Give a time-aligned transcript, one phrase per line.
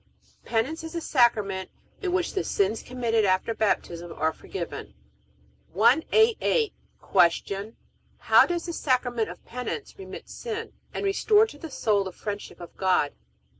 [0.45, 1.69] Penance is a Sacrament
[2.01, 4.95] in which the sins committed after Baptism are forgiven.
[5.73, 6.73] 188.
[7.43, 7.75] Q.
[8.17, 12.59] How does the Sacrament of Penance remit sin, and restore to the soul the friendship
[12.59, 13.13] of God?